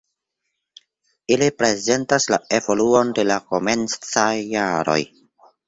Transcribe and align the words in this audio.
Ili 1.35 1.49
prezentas 1.57 2.27
la 2.35 2.41
evoluon 2.61 3.13
de 3.21 3.29
la 3.29 3.39
komencaj 3.55 4.27
jaroj. 4.57 5.01